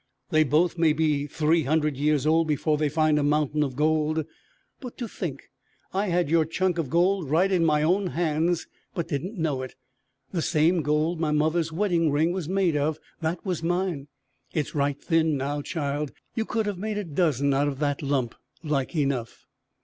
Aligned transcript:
They 0.31 0.43
both 0.43 0.79
may 0.79 0.93
be 0.93 1.27
three 1.27 1.61
hundred 1.61 1.95
years 1.95 2.25
old 2.25 2.47
before 2.47 2.75
they 2.75 2.89
find 2.89 3.19
a 3.19 3.23
mountain 3.23 3.61
of 3.61 3.75
gold. 3.75 4.25
But 4.79 4.97
to 4.97 5.07
think 5.07 5.51
I 5.93 6.07
had 6.07 6.27
your 6.27 6.43
chunk 6.43 6.79
of 6.79 6.89
gold 6.89 7.29
right 7.29 7.51
in 7.51 7.63
my 7.63 7.83
own 7.83 8.07
hands, 8.07 8.65
but 8.95 9.07
didn't 9.07 9.37
know 9.37 9.61
it! 9.61 9.75
The 10.31 10.41
same 10.41 10.81
gold 10.81 11.19
my 11.19 11.29
mother's 11.29 11.71
wedding 11.71 12.09
ring 12.09 12.31
was 12.31 12.49
made 12.49 12.75
of, 12.75 12.97
that 13.21 13.45
was 13.45 13.61
mine. 13.61 14.07
It's 14.55 14.73
right 14.73 14.99
thin 14.99 15.37
now, 15.37 15.61
child. 15.61 16.13
You 16.33 16.45
could 16.45 16.65
of 16.65 16.79
made 16.79 16.97
a 16.97 17.03
dozen 17.03 17.53
out 17.53 17.67
of 17.67 17.77
that 17.77 18.01
lump, 18.01 18.33
like 18.63 18.95
enough." 18.95 19.45